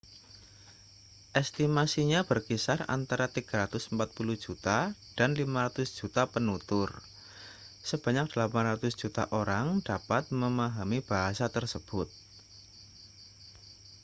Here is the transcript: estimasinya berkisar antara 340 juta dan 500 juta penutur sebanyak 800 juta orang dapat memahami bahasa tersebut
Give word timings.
estimasinya 1.41 2.19
berkisar 2.29 2.79
antara 2.97 3.25
340 3.35 4.01
juta 4.45 4.79
dan 5.17 5.29
500 5.41 5.85
juta 5.99 6.23
penutur 6.33 6.89
sebanyak 7.89 8.27
800 8.33 8.97
juta 9.01 9.23
orang 9.41 9.67
dapat 9.89 10.23
memahami 10.41 10.99
bahasa 11.11 11.45
tersebut 11.55 12.07